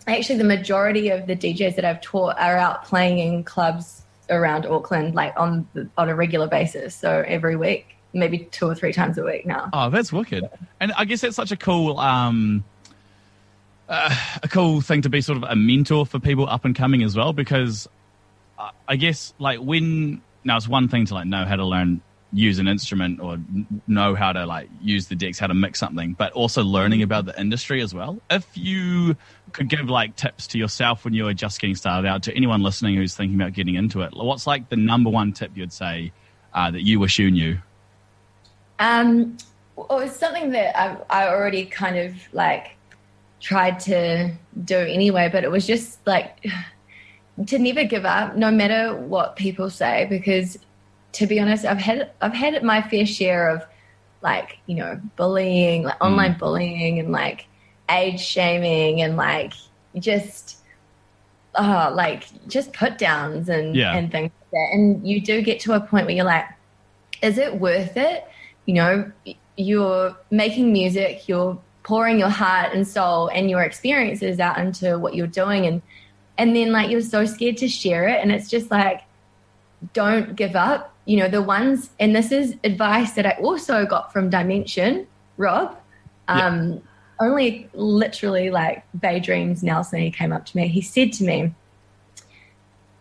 actually 0.06 0.38
the 0.38 0.44
majority 0.44 1.08
of 1.10 1.26
the 1.26 1.36
DJs 1.36 1.76
that 1.76 1.84
I've 1.84 2.00
taught 2.00 2.38
are 2.38 2.56
out 2.56 2.84
playing 2.84 3.18
in 3.18 3.44
clubs 3.44 4.02
around 4.30 4.66
Auckland, 4.66 5.14
like 5.14 5.32
on 5.36 5.66
on 5.96 6.08
a 6.08 6.14
regular 6.14 6.48
basis. 6.48 6.94
So 6.94 7.24
every 7.26 7.56
week, 7.56 7.96
maybe 8.12 8.38
two 8.38 8.66
or 8.66 8.74
three 8.74 8.92
times 8.92 9.18
a 9.18 9.24
week 9.24 9.46
now. 9.46 9.70
Oh, 9.72 9.90
that's 9.90 10.12
wicked! 10.12 10.48
And 10.80 10.92
I 10.92 11.04
guess 11.04 11.20
that's 11.20 11.36
such 11.36 11.52
a 11.52 11.56
cool. 11.56 11.98
um 11.98 12.64
uh, 13.88 14.14
a 14.42 14.48
cool 14.48 14.80
thing 14.80 15.02
to 15.02 15.08
be 15.08 15.20
sort 15.20 15.38
of 15.38 15.44
a 15.44 15.54
mentor 15.54 16.04
for 16.04 16.18
people 16.18 16.48
up 16.48 16.64
and 16.64 16.74
coming 16.74 17.04
as 17.04 17.16
well 17.16 17.32
because 17.32 17.88
I 18.88 18.96
guess 18.96 19.32
like 19.38 19.60
when 19.60 20.22
now 20.44 20.56
it's 20.56 20.68
one 20.68 20.88
thing 20.88 21.06
to 21.06 21.14
like 21.14 21.26
know 21.26 21.44
how 21.44 21.56
to 21.56 21.64
learn 21.64 22.00
use 22.36 22.58
an 22.58 22.68
instrument 22.68 23.18
or 23.18 23.38
know 23.86 24.14
how 24.14 24.30
to 24.30 24.44
like 24.44 24.68
use 24.82 25.08
the 25.08 25.14
decks, 25.14 25.38
how 25.38 25.46
to 25.46 25.54
mix 25.54 25.78
something, 25.78 26.12
but 26.12 26.32
also 26.32 26.62
learning 26.62 27.02
about 27.02 27.24
the 27.24 27.40
industry 27.40 27.80
as 27.80 27.94
well. 27.94 28.18
If 28.28 28.46
you 28.54 29.16
could 29.52 29.70
give 29.70 29.88
like 29.88 30.16
tips 30.16 30.46
to 30.48 30.58
yourself 30.58 31.04
when 31.04 31.14
you 31.14 31.24
were 31.24 31.32
just 31.32 31.58
getting 31.60 31.74
started 31.74 32.06
out, 32.06 32.22
to 32.24 32.36
anyone 32.36 32.62
listening 32.62 32.94
who's 32.96 33.16
thinking 33.16 33.40
about 33.40 33.54
getting 33.54 33.76
into 33.76 34.02
it, 34.02 34.12
what's 34.14 34.46
like 34.46 34.68
the 34.68 34.76
number 34.76 35.08
one 35.08 35.32
tip 35.32 35.52
you'd 35.54 35.72
say 35.72 36.12
uh, 36.52 36.70
that 36.70 36.82
you 36.82 37.00
wish 37.00 37.18
you 37.18 37.30
knew? 37.30 37.56
Um, 38.78 39.38
well, 39.74 40.00
it's 40.00 40.16
something 40.16 40.50
that 40.50 40.78
I've, 40.78 41.02
I 41.08 41.28
already 41.28 41.64
kind 41.64 41.96
of 41.96 42.14
like 42.34 42.76
tried 43.40 43.80
to 43.80 44.34
do 44.62 44.76
anyway, 44.76 45.30
but 45.32 45.42
it 45.42 45.50
was 45.50 45.66
just 45.66 46.06
like 46.06 46.44
to 47.46 47.58
never 47.58 47.84
give 47.84 48.04
up, 48.04 48.36
no 48.36 48.50
matter 48.50 48.94
what 48.94 49.36
people 49.36 49.70
say, 49.70 50.06
because 50.10 50.58
to 51.12 51.26
be 51.26 51.40
honest, 51.40 51.64
I've 51.64 51.78
had 51.78 52.10
I've 52.20 52.34
had 52.34 52.62
my 52.62 52.82
fair 52.82 53.06
share 53.06 53.48
of 53.48 53.64
like 54.22 54.58
you 54.66 54.74
know 54.76 55.00
bullying, 55.16 55.84
like 55.84 55.98
mm. 55.98 56.06
online 56.06 56.36
bullying, 56.38 56.98
and 56.98 57.12
like 57.12 57.46
age 57.90 58.20
shaming, 58.20 59.00
and 59.02 59.16
like 59.16 59.54
just 59.98 60.58
uh, 61.54 61.90
like 61.94 62.24
just 62.48 62.72
put 62.72 62.98
downs 62.98 63.48
and 63.48 63.74
yeah. 63.74 63.96
and 63.96 64.10
things 64.10 64.30
like 64.40 64.50
that. 64.50 64.68
And 64.72 65.06
you 65.06 65.20
do 65.20 65.40
get 65.42 65.60
to 65.60 65.72
a 65.72 65.80
point 65.80 66.06
where 66.06 66.14
you're 66.14 66.24
like, 66.24 66.46
is 67.22 67.38
it 67.38 67.60
worth 67.60 67.96
it? 67.96 68.24
You 68.66 68.74
know, 68.74 69.12
you're 69.56 70.16
making 70.30 70.72
music, 70.72 71.28
you're 71.28 71.58
pouring 71.82 72.18
your 72.18 72.28
heart 72.28 72.74
and 72.74 72.86
soul 72.86 73.28
and 73.28 73.48
your 73.48 73.62
experiences 73.62 74.40
out 74.40 74.58
into 74.58 74.98
what 74.98 75.14
you're 75.14 75.26
doing, 75.26 75.66
and 75.66 75.82
and 76.36 76.54
then 76.54 76.72
like 76.72 76.90
you're 76.90 77.00
so 77.00 77.24
scared 77.24 77.56
to 77.58 77.68
share 77.68 78.08
it, 78.08 78.20
and 78.20 78.32
it's 78.32 78.50
just 78.50 78.70
like, 78.70 79.02
don't 79.92 80.36
give 80.36 80.56
up 80.56 80.95
you 81.06 81.16
know, 81.16 81.28
the 81.28 81.40
ones, 81.40 81.88
and 81.98 82.14
this 82.14 82.32
is 82.32 82.56
advice 82.64 83.12
that 83.12 83.24
I 83.24 83.38
also 83.40 83.86
got 83.86 84.12
from 84.12 84.28
Dimension, 84.28 85.06
Rob. 85.36 85.78
Um, 86.28 86.72
yeah. 86.72 86.78
Only 87.18 87.70
literally 87.72 88.50
like 88.50 88.84
Bay 88.98 89.20
Dreams 89.20 89.62
Nelson, 89.62 90.00
he 90.00 90.10
came 90.10 90.32
up 90.32 90.44
to 90.46 90.56
me. 90.56 90.68
He 90.68 90.82
said 90.82 91.12
to 91.14 91.24
me, 91.24 91.54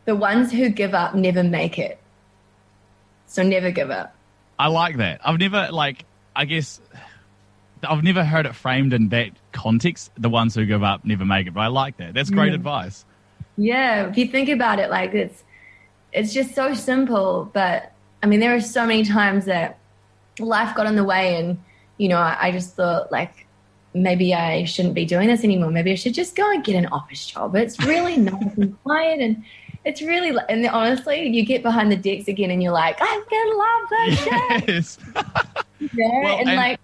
The 0.06 0.16
ones 0.16 0.52
who 0.52 0.70
give 0.70 0.94
up 0.94 1.16
never 1.16 1.44
make 1.44 1.78
it. 1.80 2.00
So 3.26 3.44
never 3.44 3.72
give 3.72 3.90
up. 3.90 4.16
I 4.58 4.68
like 4.68 4.98
that. 4.98 5.20
I've 5.26 5.40
never, 5.40 5.70
like, 5.72 6.06
I 6.36 6.46
guess, 6.46 6.80
I've 7.84 8.04
never 8.04 8.24
heard 8.24 8.46
it 8.46 8.56
framed 8.56 8.94
in 8.94 9.10
that 9.10 9.32
context. 9.52 10.12
The 10.16 10.30
ones 10.30 10.56
who 10.56 10.66
give 10.66 10.84
up 10.84 11.04
never 11.04 11.26
make 11.26 11.48
it. 11.48 11.56
But 11.56 11.62
I 11.62 11.68
like 11.68 11.98
that. 11.98 12.14
That's 12.14 12.30
great 12.30 12.54
advice. 12.54 13.04
Yeah. 13.58 14.08
If 14.08 14.18
you 14.18 14.28
think 14.28 14.48
about 14.48 14.80
it, 14.80 14.90
like, 14.90 15.14
it's, 15.14 15.44
it's 16.14 16.34
just 16.34 16.56
so 16.56 16.74
simple, 16.74 17.50
but 17.52 17.92
I 18.24 18.28
mean, 18.28 18.40
there 18.40 18.56
are 18.56 18.62
so 18.62 18.86
many 18.86 19.04
times 19.04 19.46
that 19.46 19.78
life 20.40 20.76
got 20.76 20.88
in 20.88 20.96
the 20.96 21.04
way, 21.04 21.38
and 21.38 21.60
you 21.98 22.10
know, 22.10 22.18
I, 22.18 22.38
I 22.48 22.52
just 22.52 22.76
thought 22.76 23.12
like 23.12 23.46
maybe 23.94 24.34
I 24.34 24.66
shouldn't 24.66 24.94
be 24.94 25.06
doing 25.06 25.28
this 25.28 25.44
anymore. 25.44 25.72
Maybe 25.72 25.92
I 25.92 25.96
should 25.96 26.14
just 26.14 26.36
go 26.36 26.52
and 26.52 26.64
get 26.64 26.76
an 26.76 26.88
office 26.88 27.26
job. 27.26 27.56
It's 27.56 27.80
really 27.86 28.18
nice 28.18 28.54
and 28.58 28.82
quiet, 28.84 29.20
and 29.20 29.44
it's 29.84 30.02
really 30.02 30.36
and 30.50 30.66
honestly, 30.68 31.28
you 31.28 31.46
get 31.46 31.64
behind 31.64 31.92
the 31.92 31.98
decks 31.98 32.28
again, 32.28 32.52
and 32.52 32.62
you're 32.62 32.74
like, 32.74 32.98
I'm 33.00 33.24
gonna 33.30 33.56
love 33.56 33.90
this 33.90 34.26
yes. 34.26 34.98
shit. 35.00 35.16
yeah, 35.94 36.24
well, 36.24 36.40
and, 36.40 36.50
and, 36.50 36.58
like. 36.58 36.80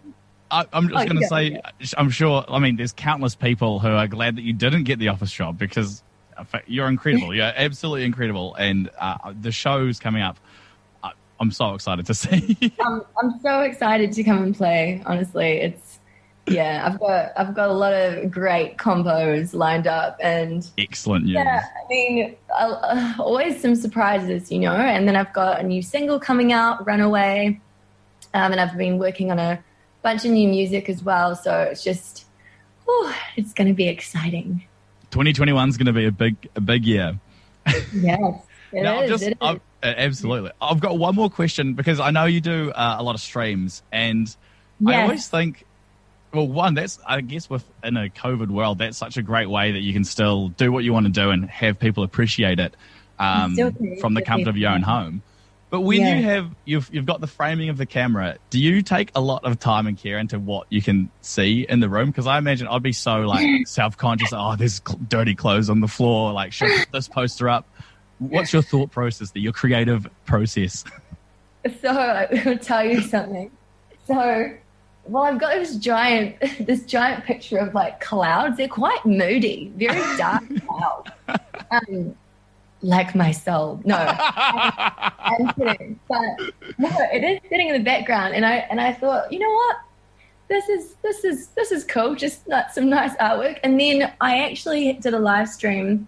I, 0.54 0.66
am 0.74 0.90
just 0.90 1.02
oh, 1.02 1.08
going 1.08 1.22
to 1.22 1.28
say, 1.28 1.62
I'm 1.98 2.10
sure. 2.10 2.44
I 2.50 2.60
mean, 2.60 2.76
there's 2.76 2.92
countless 2.92 3.36
people 3.36 3.80
who 3.80 3.88
are 3.88 4.06
glad 4.06 4.36
that 4.36 4.42
you 4.42 4.52
didn't 4.52 4.84
get 4.84 5.00
the 5.00 5.08
office 5.08 5.32
job 5.32 5.58
because 5.58 6.04
you're 6.68 6.88
incredible. 6.88 7.34
You're 7.36 7.54
absolutely 7.56 8.06
incredible, 8.06 8.56
and 8.56 8.90
uh, 9.00 9.34
the 9.40 9.52
show's 9.52 10.00
coming 10.00 10.22
up. 10.22 10.38
I'm 11.42 11.50
so 11.52 11.74
excited 11.74 12.06
to 12.06 12.14
see. 12.14 12.72
I'm, 12.80 13.02
I'm 13.22 13.40
so 13.42 13.62
excited 13.62 14.14
to 14.14 14.24
come 14.24 14.44
and 14.44 14.56
play. 14.56 15.02
Honestly, 15.08 15.58
it's 15.58 16.00
yeah. 16.46 16.84
I've 16.86 17.00
got 17.00 17.32
I've 17.36 17.56
got 17.56 17.70
a 17.70 17.74
lot 17.74 17.94
of 17.94 18.30
great 18.30 18.78
combos 18.78 19.56
lined 19.56 19.88
up, 19.88 20.18
and 20.22 20.70
excellent 20.78 21.26
news. 21.26 21.34
Yeah, 21.34 21.66
I 21.66 21.90
mean, 21.90 22.36
uh, 22.56 23.16
always 23.18 23.60
some 23.60 23.76
surprises, 23.76 24.52
you 24.52 24.60
know. 24.60 24.76
And 24.76 25.08
then 25.08 25.16
I've 25.16 25.34
got 25.34 25.60
a 25.60 25.64
new 25.64 25.82
single 25.82 26.20
coming 26.20 26.54
out, 26.54 26.86
Runaway, 26.86 27.60
um, 28.36 28.52
and 28.52 28.62
I've 28.62 28.78
been 28.78 29.00
working 29.00 29.32
on 29.32 29.40
a 29.40 29.64
bunch 30.04 30.24
of 30.24 30.32
new 30.32 30.48
music 30.48 30.90
as 30.90 31.02
well. 31.04 31.36
So 31.36 31.62
it's 31.64 31.84
just, 31.84 32.26
oh, 32.88 33.16
it's 33.36 33.54
going 33.54 33.68
to 33.68 33.74
be 33.74 33.88
exciting. 33.88 34.64
2021 35.10 35.70
is 35.70 35.78
going 35.78 35.88
to 35.88 35.94
be 35.94 36.06
a 36.06 36.12
big 36.12 36.36
a 36.56 36.62
big 36.62 36.86
year. 36.86 37.20
Yes. 37.94 38.20
It 38.74 38.84
now, 38.84 39.02
is, 39.02 39.10
just, 39.10 39.24
it 39.24 39.32
is. 39.32 39.38
Uh, 39.42 39.56
absolutely. 39.84 40.52
I've 40.62 40.80
got 40.80 40.98
one 40.98 41.16
more 41.16 41.30
question 41.30 41.74
because 41.74 42.00
I 42.00 42.12
know 42.12 42.26
you 42.26 42.42
do 42.42 42.72
uh, 42.72 42.96
a 43.00 43.04
lot 43.04 43.16
of 43.16 43.22
streams, 43.22 43.84
and 43.92 44.28
yes. 44.80 44.96
I 44.96 45.02
always 45.02 45.28
think, 45.28 45.66
well, 46.34 46.48
one 46.48 46.74
that's 46.74 47.00
I 47.06 47.22
guess 47.22 47.50
within 47.50 47.98
a 47.98 48.10
COVID 48.10 48.50
world, 48.50 48.80
that's 48.80 48.98
such 48.98 49.18
a 49.18 49.22
great 49.22 49.50
way 49.50 49.72
that 49.72 49.82
you 49.82 49.94
can 49.94 50.04
still 50.04 50.50
do 50.50 50.72
what 50.72 50.84
you 50.84 50.94
want 50.94 51.06
to 51.08 51.12
do 51.12 51.30
and 51.30 51.50
have 51.50 51.80
people 51.80 52.04
appreciate 52.04 52.60
it 52.60 52.76
um, 53.20 53.56
from 54.00 54.14
the 54.14 54.22
comfort 54.22 54.50
of 54.50 54.58
your 54.58 54.72
own 54.72 54.82
home. 54.82 55.22
But 55.72 55.82
when 55.82 56.02
yeah. 56.02 56.18
you 56.18 56.24
have 56.24 56.56
you've 56.66 56.90
you've 56.94 57.06
got 57.06 57.22
the 57.22 57.28
framing 57.28 57.70
of 57.70 57.78
the 57.78 57.86
camera, 57.86 58.38
do 58.50 58.60
you 58.60 58.82
take 58.82 59.10
a 59.16 59.22
lot 59.22 59.46
of 59.46 59.58
time 59.58 59.88
and 59.88 59.98
care 59.98 60.18
into 60.18 60.38
what 60.38 60.68
you 60.70 60.82
can 60.82 61.10
see 61.22 61.66
in 61.68 61.80
the 61.80 61.88
room? 61.88 62.08
Because 62.08 62.28
I 62.28 62.38
imagine 62.38 62.68
I'd 62.68 62.84
be 62.84 62.92
so 62.92 63.22
like 63.22 63.48
self 63.68 63.96
conscious. 63.98 64.34
Oh, 64.34 64.58
there's 64.58 64.82
cl- 64.86 65.00
dirty 65.08 65.34
clothes 65.34 65.70
on 65.70 65.80
the 65.80 65.88
floor. 65.88 66.34
Like, 66.34 66.52
should 66.52 66.70
this 66.92 67.08
poster 67.08 67.48
up? 67.48 67.66
What's 68.22 68.54
your 68.54 68.62
thought 68.62 68.92
process, 68.92 69.32
your 69.34 69.54
creative 69.54 70.08
process? 70.26 70.84
So 71.82 71.90
I'll 71.90 72.58
tell 72.58 72.86
you 72.86 73.02
something. 73.02 73.52
So, 74.06 74.52
well, 75.06 75.24
I've 75.24 75.40
got 75.40 75.56
this 75.56 75.76
giant, 75.76 76.36
this 76.60 76.86
giant 76.86 77.24
picture 77.26 77.58
of 77.58 77.74
like 77.74 78.00
clouds. 78.00 78.58
They're 78.58 78.68
quite 78.68 79.06
moody, 79.06 79.72
very 79.76 80.18
dark 80.18 80.44
clouds, 80.68 81.12
um, 81.72 82.16
like 82.82 83.16
my 83.16 83.32
soul. 83.32 83.82
No, 83.84 83.96
I'm, 83.98 85.54
kidding, 85.54 86.00
but 86.08 86.54
no, 86.78 86.90
it 87.12 87.24
is 87.24 87.40
sitting 87.50 87.68
in 87.68 87.74
the 87.74 87.84
background, 87.84 88.34
and 88.34 88.46
I 88.46 88.58
and 88.70 88.80
I 88.80 88.94
thought, 88.94 89.32
you 89.32 89.40
know 89.40 89.52
what? 89.52 89.78
This 90.48 90.68
is 90.68 90.96
this 91.02 91.24
is 91.24 91.48
this 91.50 91.72
is 91.72 91.84
cool. 91.86 92.16
Just 92.16 92.48
not 92.48 92.74
some 92.74 92.90
nice 92.90 93.16
artwork. 93.16 93.60
And 93.64 93.80
then 93.80 94.12
I 94.20 94.40
actually 94.40 94.94
did 94.94 95.14
a 95.14 95.20
live 95.20 95.48
stream 95.48 96.08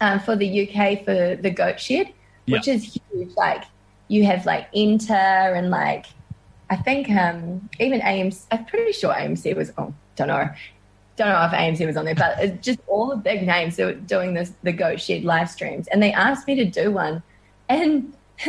um, 0.00 0.20
for 0.20 0.36
the 0.36 0.48
UK 0.68 1.04
for 1.04 1.36
the 1.36 1.50
Goat 1.50 1.78
Shed, 1.80 2.12
which 2.46 2.66
Yeah. 2.66 2.74
is 2.74 2.98
huge. 3.12 3.30
Like 3.36 3.64
you 4.08 4.24
have 4.24 4.46
like 4.46 4.68
Enter 4.74 5.14
and 5.14 5.70
like 5.70 6.06
I 6.70 6.76
think 6.76 7.10
um, 7.10 7.68
even 7.80 8.00
AMC. 8.00 8.46
I'm 8.50 8.64
pretty 8.64 8.92
sure 8.92 9.12
AMC 9.12 9.54
was. 9.56 9.72
Oh, 9.78 9.92
don't 10.16 10.28
know. 10.28 10.48
Don't 11.16 11.28
know 11.28 11.44
if 11.44 11.52
AMC 11.52 11.86
was 11.86 11.96
on 11.98 12.06
there, 12.06 12.14
but 12.14 12.38
it's 12.42 12.64
just 12.64 12.78
all 12.86 13.08
the 13.08 13.16
big 13.16 13.46
names 13.46 13.76
that 13.76 13.84
were 13.84 13.92
doing 13.92 14.32
this 14.32 14.52
the 14.62 14.72
Goat 14.72 14.98
Shed 15.00 15.24
live 15.24 15.50
streams, 15.50 15.86
and 15.88 16.02
they 16.02 16.12
asked 16.12 16.46
me 16.46 16.54
to 16.54 16.64
do 16.64 16.90
one, 16.90 17.22
and 17.68 18.14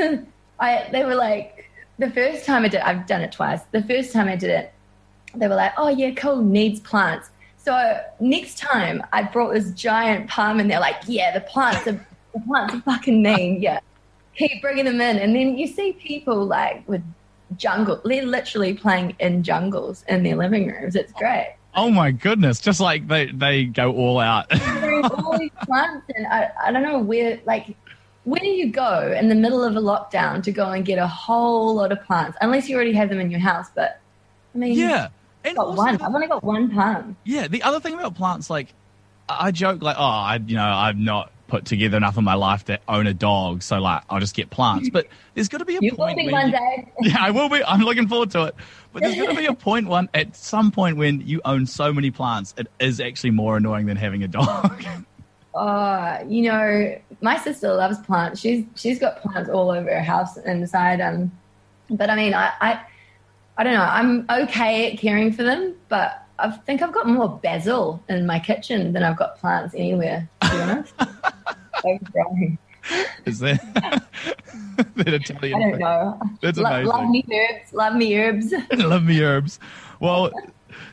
I 0.59 0.87
they 0.91 1.03
were 1.03 1.15
like 1.15 1.69
the 1.99 2.09
first 2.09 2.45
time 2.45 2.63
I 2.63 2.69
did. 2.69 2.79
I've 2.81 3.05
done 3.05 3.21
it 3.21 3.31
twice. 3.33 3.61
The 3.71 3.83
first 3.83 4.13
time 4.13 4.27
I 4.29 4.35
did 4.37 4.49
it, 4.49 4.73
they 5.35 5.47
were 5.49 5.55
like, 5.55 5.73
"Oh 5.77 5.89
yeah, 5.89 6.11
cool, 6.11 6.37
needs 6.41 6.79
plants." 6.79 7.29
So 7.63 8.01
next 8.19 8.57
time 8.57 9.01
I 9.13 9.23
brought 9.23 9.53
this 9.53 9.71
giant 9.71 10.29
palm, 10.29 10.59
and 10.59 10.69
they're 10.69 10.81
like, 10.81 10.97
"Yeah, 11.07 11.31
the 11.31 11.39
plants 11.39 11.87
are 11.87 12.05
the 12.33 12.39
plants 12.45 12.73
are 12.73 12.81
fucking 12.81 13.21
mean." 13.23 13.61
Yeah, 13.61 13.79
keep 14.35 14.61
bringing 14.61 14.83
them 14.83 14.99
in, 14.99 15.17
and 15.17 15.33
then 15.33 15.57
you 15.57 15.67
see 15.67 15.93
people 15.93 16.45
like 16.45 16.87
with 16.89 17.01
jungle. 17.55 18.01
They're 18.03 18.25
literally 18.25 18.73
playing 18.73 19.15
in 19.19 19.43
jungles 19.43 20.03
in 20.09 20.23
their 20.23 20.35
living 20.35 20.67
rooms. 20.67 20.95
It's 20.95 21.13
great. 21.13 21.55
Oh 21.73 21.89
my 21.89 22.11
goodness! 22.11 22.59
Just 22.59 22.81
like 22.81 23.07
they 23.07 23.27
they 23.27 23.63
go 23.63 23.93
all 23.93 24.19
out. 24.19 24.51
All 24.51 25.39
these 25.39 25.51
plants, 25.63 26.05
and 26.15 26.27
I, 26.27 26.51
I 26.65 26.71
don't 26.71 26.83
know 26.83 26.99
where 26.99 27.39
like. 27.45 27.75
Where 28.25 28.39
do 28.39 28.47
you 28.47 28.71
go 28.71 29.13
in 29.19 29.27
the 29.27 29.35
middle 29.35 29.65
of 29.65 29.75
a 29.75 29.81
lockdown 29.81 30.41
to 30.43 30.51
go 30.53 30.69
and 30.69 30.85
get 30.85 30.97
a 30.97 31.05
whole 31.05 31.75
lot 31.75 31.91
of 31.91 32.01
plants? 32.05 32.37
Unless 32.39 32.69
you 32.69 32.75
already 32.77 32.93
have 32.93 33.09
them 33.09 33.19
in 33.19 33.29
your 33.29 33.41
house, 33.41 33.67
but 33.75 33.99
I 34.55 34.59
mean, 34.59 34.77
yeah, 34.77 35.09
and 35.43 35.55
got 35.57 35.65
also 35.67 35.77
one. 35.77 36.01
I've 36.01 36.13
only 36.15 36.27
got 36.27 36.43
one 36.43 36.69
plant. 36.71 37.15
Yeah, 37.23 37.47
the 37.47 37.61
other 37.63 37.79
thing 37.79 37.93
about 37.93 38.15
plants, 38.15 38.49
like 38.49 38.73
I 39.29 39.51
joke, 39.51 39.81
like, 39.81 39.95
oh, 39.97 40.03
I, 40.03 40.39
you 40.45 40.55
know, 40.55 40.65
I've 40.65 40.97
not 40.97 41.31
put 41.47 41.65
together 41.65 41.97
enough 41.97 42.17
of 42.17 42.23
my 42.23 42.33
life 42.33 42.65
to 42.65 42.79
own 42.87 43.05
a 43.07 43.13
dog, 43.13 43.61
so 43.61 43.79
like, 43.79 44.01
I'll 44.09 44.19
just 44.19 44.35
get 44.35 44.49
plants. 44.49 44.89
But 44.89 45.07
there's 45.35 45.49
got 45.49 45.59
to 45.59 45.65
be 45.65 45.75
a 45.75 45.79
You 45.81 45.91
will 45.91 45.97
point. 45.97 46.17
be 46.17 46.25
when 46.25 46.31
one 46.33 46.45
you- 46.47 46.51
day. 46.53 46.91
Yeah, 47.01 47.17
I 47.19 47.31
will 47.31 47.49
be. 47.49 47.63
I'm 47.63 47.81
looking 47.81 48.07
forward 48.07 48.31
to 48.31 48.45
it. 48.45 48.55
But 48.91 49.03
there's 49.03 49.15
got 49.15 49.29
to 49.29 49.35
be 49.35 49.45
a 49.45 49.53
point 49.69 49.87
one 49.87 50.09
at 50.13 50.35
some 50.35 50.71
point 50.71 50.97
when 50.97 51.21
you 51.21 51.41
own 51.45 51.65
so 51.67 51.91
many 51.93 52.11
plants, 52.11 52.53
it 52.57 52.67
is 52.79 52.99
actually 52.99 53.31
more 53.31 53.57
annoying 53.57 53.85
than 53.85 53.97
having 53.97 54.23
a 54.23 54.27
dog. 54.27 54.83
Oh, 55.55 56.17
you 56.27 56.51
know, 56.51 56.99
my 57.21 57.37
sister 57.37 57.71
loves 57.75 57.99
plants. 57.99 58.39
She's 58.39 58.65
she's 58.75 58.97
got 58.97 59.21
plants 59.21 59.51
all 59.51 59.69
over 59.69 59.87
her 59.87 60.01
house 60.01 60.35
and 60.35 60.61
inside. 60.61 60.99
Um, 60.99 61.31
but 61.91 62.09
I 62.09 62.15
mean, 62.15 62.33
I, 62.33 62.51
I 62.59 62.81
I 63.57 63.63
don't 63.63 63.73
know. 63.73 63.81
I'm 63.81 64.25
okay 64.29 64.91
at 64.91 64.99
caring 64.99 65.31
for 65.31 65.43
them, 65.43 65.75
but 65.89 66.25
I 66.39 66.49
think 66.51 66.81
I've 66.81 66.93
got 66.93 67.07
more 67.07 67.39
basil 67.43 68.03
in 68.09 68.25
my 68.25 68.39
kitchen 68.39 68.93
than 68.93 69.03
I've 69.03 69.17
got 69.17 69.37
plants 69.39 69.75
anywhere. 69.75 70.27
To 70.41 70.49
be 70.49 70.57
honest, 70.57 70.93
is 73.25 73.39
that 73.39 73.61
that 74.95 75.07
Italian? 75.07 75.55
I 75.55 75.59
don't 75.61 75.71
thing? 75.71 75.79
know. 75.79 76.19
That's 76.41 76.57
Lo- 76.57 76.65
amazing. 76.69 76.87
love 76.87 77.09
me 77.09 77.25
herbs. 77.31 77.73
Love 77.73 77.95
me 77.95 78.15
herbs. 78.17 78.53
Love 78.77 79.03
me 79.03 79.21
herbs. 79.21 79.59
Well, 79.99 80.31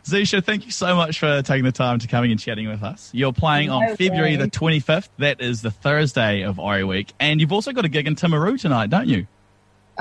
Zisha, 0.05 0.45
thank 0.45 0.67
you 0.67 0.71
so 0.71 0.95
much 0.95 1.19
for 1.19 1.43
taking 1.43 1.65
the 1.65 1.73
time 1.73 1.99
to 2.01 2.07
coming 2.07 2.31
and 2.31 2.39
chatting 2.39 2.69
with 2.69 2.83
us. 2.83 3.11
You're 3.13 3.33
playing 3.33 3.71
on 3.71 3.97
February 3.97 4.37
the 4.37 4.49
25th. 4.49 5.09
That 5.19 5.41
is 5.41 5.63
the 5.63 5.71
Thursday 5.71 6.43
of 6.43 6.59
Ori 6.61 6.85
Week. 6.85 7.13
And 7.19 7.41
you've 7.41 7.53
also 7.53 7.73
got 7.73 7.85
a 7.85 7.89
gig 7.89 8.07
in 8.07 8.15
Timaru 8.15 8.61
tonight, 8.61 8.91
don't 8.91 9.09
you? 9.09 9.27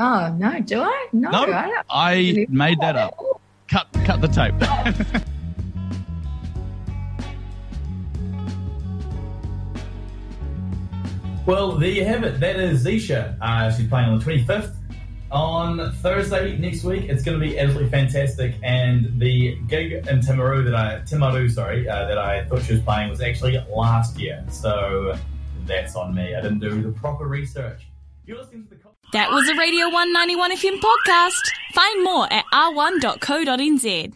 Oh 0.02 0.34
no, 0.40 0.62
do 0.62 0.82
I? 0.82 1.08
No, 1.12 1.30
No, 1.30 1.42
I 1.42 1.46
don't. 1.46 1.86
I 1.90 2.46
made 2.50 2.80
that 2.80 2.96
up. 2.96 3.20
Cut, 3.68 3.88
cut 4.06 4.22
the 4.22 4.30
tape. 4.30 4.56
Well, 11.46 11.72
there 11.78 11.90
you 11.90 12.06
have 12.06 12.24
it. 12.24 12.40
That 12.42 12.58
is 12.58 12.86
Zisha. 12.86 13.36
Uh, 13.42 13.72
she's 13.72 13.88
playing 13.88 14.08
on 14.10 14.20
the 14.20 14.24
25th. 14.24 14.76
On 15.32 15.92
Thursday 15.94 16.56
next 16.60 16.84
week, 16.84 17.06
it's 17.06 17.24
going 17.24 17.40
to 17.40 17.44
be 17.44 17.58
absolutely 17.58 17.90
fantastic. 17.90 18.54
And 18.62 19.20
the 19.20 19.58
gig 19.68 19.94
in 19.94 20.20
Timaru 20.20 20.64
that 20.66 20.76
I 20.76 21.00
Timaru, 21.02 21.50
sorry, 21.50 21.90
uh, 21.90 22.08
that 22.08 22.20
I 22.20 22.46
thought 22.46 22.62
she 22.62 22.74
was 22.74 22.84
playing 22.84 23.10
was 23.10 23.22
actually 23.22 23.58
last 23.76 24.20
year. 24.20 24.46
So 24.52 25.18
that's 25.66 25.96
on 25.96 26.14
me. 26.14 26.36
I 26.36 26.42
didn't 26.42 26.60
do 26.60 26.84
the 26.84 26.92
proper 26.92 27.26
research. 27.26 27.88
You're 28.28 28.38
listening 28.38 28.66
to 28.66 28.76
the. 28.76 28.89
That 29.12 29.32
was 29.32 29.50
a 29.50 29.56
Radio 29.56 29.90
191 29.90 30.52
FM 30.56 30.80
podcast. 30.80 31.42
Find 31.74 32.04
more 32.04 32.32
at 32.32 32.46
r1.co.nz. 32.54 34.14